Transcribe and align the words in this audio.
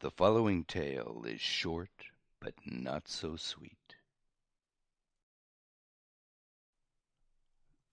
The 0.00 0.12
following 0.12 0.62
tale 0.62 1.24
is 1.26 1.40
short 1.40 1.90
but 2.38 2.54
not 2.64 3.08
so 3.08 3.34
sweet. 3.34 3.96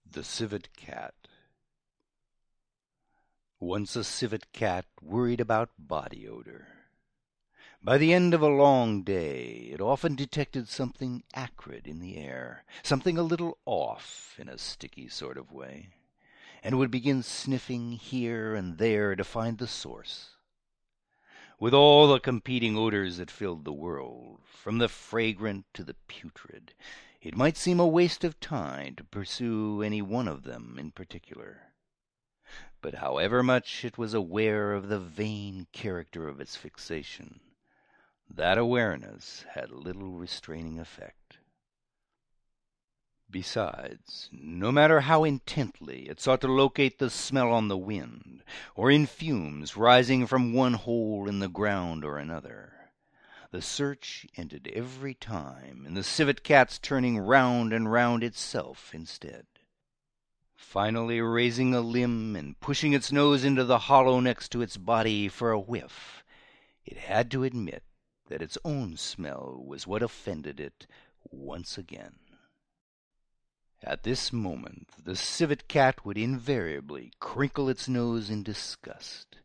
The 0.05 0.23
Civet 0.23 0.71
Cat 0.75 1.15
Once 3.59 3.95
a 3.95 4.03
civet 4.03 4.51
cat 4.53 4.85
worried 5.01 5.39
about 5.39 5.71
body 5.79 6.27
odor. 6.27 6.67
By 7.81 7.97
the 7.97 8.13
end 8.13 8.35
of 8.35 8.41
a 8.43 8.49
long 8.49 9.01
day 9.01 9.69
it 9.71 9.81
often 9.81 10.15
detected 10.15 10.69
something 10.69 11.23
acrid 11.33 11.87
in 11.87 12.01
the 12.01 12.17
air, 12.17 12.65
something 12.83 13.17
a 13.17 13.23
little 13.23 13.57
off 13.65 14.35
in 14.37 14.47
a 14.47 14.59
sticky 14.59 15.07
sort 15.07 15.39
of 15.39 15.51
way, 15.51 15.89
and 16.61 16.77
would 16.77 16.91
begin 16.91 17.23
sniffing 17.23 17.93
here 17.93 18.53
and 18.53 18.77
there 18.77 19.15
to 19.15 19.23
find 19.23 19.57
the 19.57 19.67
source. 19.67 20.34
With 21.57 21.73
all 21.73 22.07
the 22.07 22.19
competing 22.19 22.77
odors 22.77 23.15
that 23.15 23.31
filled 23.31 23.63
the 23.63 23.71
world, 23.71 24.41
from 24.45 24.77
the 24.77 24.89
fragrant 24.89 25.65
to 25.73 25.85
the 25.85 25.93
putrid, 26.07 26.73
it 27.21 27.35
might 27.37 27.55
seem 27.55 27.79
a 27.79 27.87
waste 27.87 28.25
of 28.25 28.39
time 28.41 28.95
to 28.97 29.03
pursue 29.05 29.81
any 29.81 30.01
one 30.01 30.27
of 30.27 30.43
them 30.43 30.77
in 30.77 30.91
particular. 30.91 31.71
But 32.81 32.95
however 32.95 33.41
much 33.41 33.85
it 33.85 33.97
was 33.97 34.13
aware 34.13 34.73
of 34.73 34.89
the 34.89 34.99
vain 34.99 35.67
character 35.71 36.27
of 36.27 36.41
its 36.41 36.57
fixation, 36.57 37.39
that 38.29 38.57
awareness 38.57 39.45
had 39.53 39.71
little 39.71 40.11
restraining 40.11 40.77
effect. 40.77 41.24
Besides, 43.35 44.29
no 44.31 44.71
matter 44.71 45.01
how 45.01 45.25
intently 45.25 46.07
it 46.07 46.21
sought 46.21 46.39
to 46.39 46.47
locate 46.47 46.99
the 46.99 47.09
smell 47.09 47.51
on 47.51 47.67
the 47.67 47.75
wind, 47.75 48.45
or 48.75 48.89
in 48.89 49.05
fumes 49.05 49.75
rising 49.75 50.25
from 50.25 50.53
one 50.53 50.75
hole 50.75 51.27
in 51.27 51.39
the 51.39 51.49
ground 51.49 52.05
or 52.05 52.17
another, 52.17 52.91
the 53.51 53.61
search 53.61 54.25
ended 54.37 54.71
every 54.73 55.13
time 55.13 55.83
in 55.85 55.95
the 55.95 56.01
civet 56.01 56.45
cat's 56.45 56.79
turning 56.79 57.17
round 57.17 57.73
and 57.73 57.91
round 57.91 58.23
itself 58.23 58.95
instead. 58.95 59.45
Finally 60.55 61.19
raising 61.19 61.73
a 61.73 61.81
limb 61.81 62.37
and 62.37 62.57
pushing 62.61 62.93
its 62.93 63.11
nose 63.11 63.43
into 63.43 63.65
the 63.65 63.79
hollow 63.79 64.21
next 64.21 64.47
to 64.47 64.61
its 64.61 64.77
body 64.77 65.27
for 65.27 65.51
a 65.51 65.59
whiff, 65.59 66.23
it 66.85 66.95
had 66.95 67.29
to 67.31 67.43
admit 67.43 67.83
that 68.27 68.41
its 68.41 68.57
own 68.63 68.95
smell 68.95 69.61
was 69.67 69.85
what 69.85 70.01
offended 70.01 70.61
it 70.61 70.87
once 71.29 71.77
again. 71.77 72.15
At 73.83 74.03
this 74.03 74.31
moment 74.31 74.89
the 75.03 75.15
civet 75.15 75.67
cat 75.67 76.05
would 76.05 76.17
invariably 76.17 77.11
crinkle 77.19 77.69
its 77.69 77.87
nose 77.87 78.29
in 78.29 78.41
disgust, 78.41 79.37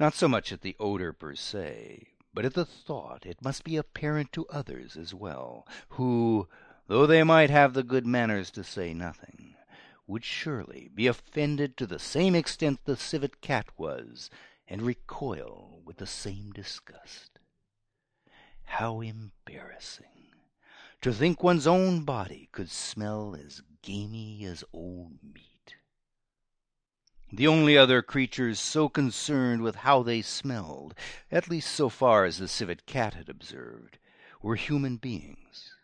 not 0.00 0.14
so 0.14 0.26
much 0.28 0.50
at 0.52 0.62
the 0.62 0.74
odor 0.80 1.12
per 1.12 1.34
se, 1.34 2.08
but 2.32 2.44
at 2.44 2.54
the 2.54 2.64
thought 2.64 3.26
it 3.26 3.42
must 3.42 3.62
be 3.62 3.76
apparent 3.76 4.32
to 4.32 4.46
others 4.48 4.96
as 4.96 5.14
well, 5.14 5.66
who, 5.90 6.48
though 6.86 7.06
they 7.06 7.22
might 7.22 7.50
have 7.50 7.74
the 7.74 7.82
good 7.82 8.06
manners 8.06 8.50
to 8.52 8.64
say 8.64 8.92
nothing, 8.92 9.54
would 10.06 10.24
surely 10.24 10.90
be 10.94 11.06
offended 11.06 11.76
to 11.76 11.86
the 11.86 11.98
same 11.98 12.34
extent 12.34 12.84
the 12.84 12.96
civet 12.96 13.40
cat 13.40 13.66
was, 13.78 14.30
and 14.66 14.82
recoil 14.82 15.80
with 15.84 15.98
the 15.98 16.06
same 16.06 16.50
disgust. 16.50 17.38
How 18.64 19.00
embarrassing! 19.00 20.13
To 21.04 21.12
think 21.12 21.42
one's 21.42 21.66
own 21.66 22.04
body 22.04 22.48
could 22.50 22.70
smell 22.70 23.36
as 23.38 23.60
gamey 23.82 24.46
as 24.46 24.64
old 24.72 25.18
meat. 25.22 25.74
The 27.30 27.46
only 27.46 27.76
other 27.76 28.00
creatures 28.00 28.58
so 28.58 28.88
concerned 28.88 29.60
with 29.60 29.76
how 29.76 30.02
they 30.02 30.22
smelled, 30.22 30.94
at 31.30 31.50
least 31.50 31.70
so 31.72 31.90
far 31.90 32.24
as 32.24 32.38
the 32.38 32.48
civet 32.48 32.86
cat 32.86 33.12
had 33.12 33.28
observed, 33.28 33.98
were 34.40 34.56
human 34.56 34.96
beings. 34.96 35.74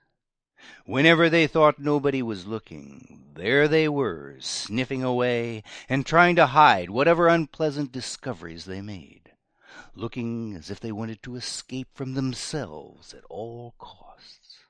Whenever 0.86 1.28
they 1.28 1.47
thought 1.47 1.78
nobody 1.78 2.22
was 2.22 2.47
looking, 2.47 3.34
there 3.34 3.69
they 3.69 3.91
were, 3.91 4.36
sniffing 4.41 5.03
away, 5.03 5.62
and 5.86 6.06
trying 6.06 6.34
to 6.36 6.47
hide 6.47 6.88
whatever 6.88 7.28
unpleasant 7.28 7.92
discoveries 7.92 8.64
they 8.64 8.80
made, 8.80 9.32
looking 9.94 10.54
as 10.54 10.70
if 10.70 10.80
they 10.80 10.92
wanted 10.92 11.22
to 11.22 11.36
escape 11.36 11.88
from 11.92 12.14
themselves 12.14 13.12
at 13.12 13.25
all 13.28 13.75
costs. 13.78 14.60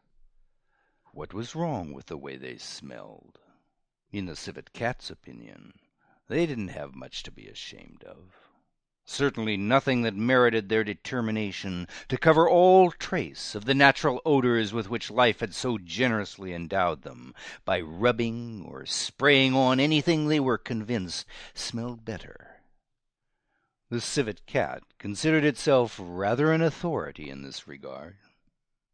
What 1.12 1.34
was 1.34 1.56
wrong 1.56 1.92
with 1.92 2.06
the 2.06 2.16
way 2.16 2.36
they 2.36 2.56
smelled? 2.56 3.40
In 4.12 4.26
the 4.26 4.36
civet 4.36 4.72
cat's 4.72 5.10
opinion, 5.10 5.74
they 6.28 6.46
didn't 6.46 6.68
have 6.68 6.94
much 6.94 7.24
to 7.24 7.32
be 7.32 7.48
ashamed 7.48 8.04
of. 8.04 8.36
Certainly 9.04 9.56
nothing 9.56 10.02
that 10.02 10.14
merited 10.14 10.68
their 10.68 10.84
determination 10.84 11.88
to 12.08 12.16
cover 12.16 12.48
all 12.48 12.92
trace 12.92 13.56
of 13.56 13.64
the 13.64 13.74
natural 13.74 14.22
odors 14.24 14.72
with 14.72 14.88
which 14.88 15.10
life 15.10 15.40
had 15.40 15.52
so 15.52 15.78
generously 15.78 16.52
endowed 16.52 17.02
them, 17.02 17.34
by 17.64 17.80
rubbing 17.80 18.64
or 18.64 18.86
spraying 18.86 19.52
on 19.52 19.80
anything 19.80 20.28
they 20.28 20.38
were 20.38 20.58
convinced 20.58 21.26
smelled 21.54 22.04
better. 22.04 22.62
The 23.88 24.00
civet 24.00 24.46
cat 24.46 24.84
considered 24.98 25.44
itself 25.44 25.98
rather 26.00 26.52
an 26.52 26.62
authority 26.62 27.28
in 27.28 27.42
this 27.42 27.66
regard. 27.66 28.18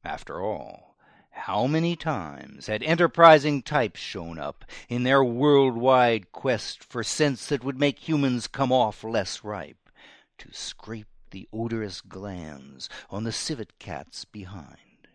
After 0.03 0.41
all, 0.41 0.96
how 1.37 1.67
many 1.67 1.95
times 1.95 2.67
had 2.67 2.83
enterprising 2.83 3.63
types 3.63 4.01
shown 4.01 4.39
up 4.39 4.65
in 4.89 5.03
their 5.03 5.23
world-wide 5.23 6.33
quest 6.33 6.83
for 6.83 7.05
scents 7.05 7.47
that 7.49 7.63
would 7.63 7.79
make 7.79 8.09
humans 8.09 8.49
come 8.49 8.73
off 8.73 9.05
less 9.05 9.45
ripe, 9.45 9.91
to 10.39 10.53
scrape 10.53 11.07
the 11.31 11.49
odorous 11.53 12.01
glands 12.01 12.89
on 13.11 13.25
the 13.25 13.33
civet 13.33 13.79
cats 13.79 14.25
behind. 14.25 15.09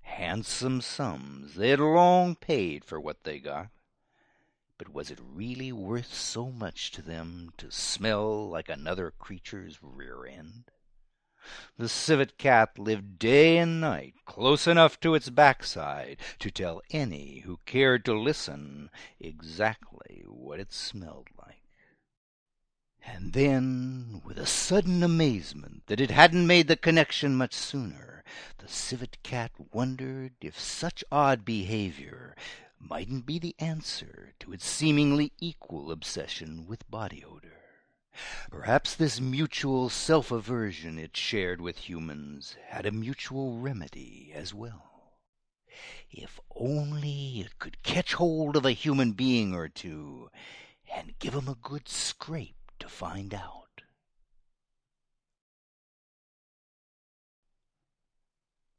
Handsome 0.00 0.80
sums 0.80 1.54
they 1.54 1.70
had 1.70 1.80
long 1.80 2.34
paid 2.34 2.84
for 2.84 3.00
what 3.00 3.24
they 3.24 3.38
got. 3.38 3.68
But 4.76 4.92
was 4.92 5.10
it 5.10 5.20
really 5.22 5.72
worth 5.72 6.12
so 6.12 6.50
much 6.50 6.90
to 6.90 7.02
them 7.02 7.52
to 7.56 7.70
smell 7.70 8.48
like 8.48 8.68
another 8.68 9.12
creature's 9.16 9.78
rear 9.80 10.26
end? 10.26 10.64
The 11.76 11.88
civet 11.88 12.38
cat 12.38 12.78
lived 12.78 13.18
day 13.18 13.58
and 13.58 13.80
night 13.80 14.14
close 14.24 14.66
enough 14.66 15.00
to 15.00 15.14
its 15.14 15.30
backside 15.30 16.18
to 16.38 16.50
tell 16.50 16.82
any 16.90 17.40
who 17.40 17.58
cared 17.66 18.04
to 18.04 18.18
listen 18.18 18.90
exactly 19.18 20.24
what 20.26 20.60
it 20.60 20.72
smelled 20.72 21.28
like. 21.38 21.62
And 23.04 23.32
then, 23.32 24.22
with 24.24 24.38
a 24.38 24.46
sudden 24.46 25.02
amazement 25.02 25.86
that 25.86 26.00
it 26.00 26.10
hadn't 26.10 26.46
made 26.46 26.68
the 26.68 26.76
connection 26.76 27.34
much 27.34 27.54
sooner, 27.54 28.22
the 28.58 28.68
civet 28.68 29.20
cat 29.22 29.50
wondered 29.72 30.34
if 30.40 30.58
such 30.58 31.02
odd 31.10 31.44
behavior 31.44 32.36
mightn't 32.78 33.26
be 33.26 33.38
the 33.38 33.56
answer 33.58 34.34
to 34.40 34.52
its 34.52 34.66
seemingly 34.66 35.32
equal 35.40 35.90
obsession 35.90 36.66
with 36.66 36.88
body 36.90 37.24
odor. 37.24 37.61
Perhaps 38.50 38.96
this 38.96 39.20
mutual 39.20 39.88
self 39.88 40.30
aversion 40.30 40.98
it 40.98 41.16
shared 41.16 41.60
with 41.60 41.88
humans 41.88 42.56
had 42.66 42.84
a 42.84 42.92
mutual 42.92 43.58
remedy 43.58 44.32
as 44.34 44.52
well. 44.52 45.14
If 46.10 46.38
only 46.54 47.40
it 47.40 47.58
could 47.58 47.82
catch 47.82 48.14
hold 48.14 48.56
of 48.56 48.66
a 48.66 48.72
human 48.72 49.12
being 49.12 49.54
or 49.54 49.68
two 49.68 50.30
and 50.92 51.18
give 51.18 51.34
'em 51.34 51.48
a 51.48 51.54
good 51.54 51.88
scrape 51.88 52.70
to 52.80 52.88
find 52.88 53.32
out. 53.32 53.82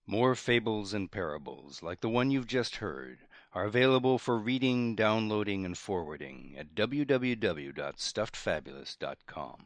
More 0.06 0.36
fables 0.36 0.94
and 0.94 1.12
parables 1.12 1.81
like 1.81 2.01
the 2.01 2.09
one 2.09 2.29
you've 2.29 2.45
just 2.45 2.75
heard 2.75 3.27
are 3.55 3.65
available 3.65 4.17
for 4.17 4.38
reading, 4.38 4.95
downloading, 4.95 5.63
and 5.63 5.77
forwarding 5.77 6.55
at 6.57 6.73
www.stuffedfabulist.com. 6.73 9.65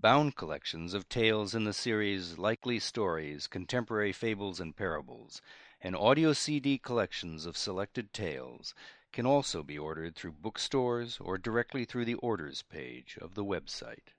Bound 0.00 0.34
collections 0.34 0.94
of 0.94 1.08
tales 1.08 1.54
in 1.54 1.62
the 1.62 1.72
series 1.72 2.38
Likely 2.38 2.80
Stories, 2.80 3.46
Contemporary 3.46 4.12
Fables 4.12 4.58
and 4.58 4.74
Parables, 4.74 5.40
and 5.80 5.94
audio 5.94 6.32
CD 6.32 6.76
collections 6.76 7.46
of 7.46 7.56
selected 7.56 8.12
tales 8.12 8.74
can 9.12 9.26
also 9.26 9.62
be 9.62 9.78
ordered 9.78 10.16
through 10.16 10.32
bookstores 10.32 11.18
or 11.20 11.38
directly 11.38 11.84
through 11.84 12.04
the 12.04 12.14
orders 12.14 12.62
page 12.62 13.16
of 13.20 13.34
the 13.34 13.44
website. 13.44 14.10